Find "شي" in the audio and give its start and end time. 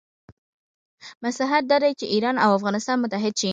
3.41-3.49